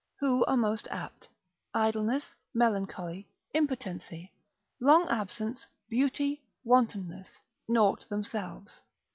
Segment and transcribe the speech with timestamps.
[0.19, 1.27] Who are most apt.
[1.75, 4.31] Idleness, melancholy, impotency,
[4.79, 8.81] long absence, beauty, wantonness, naught themselves.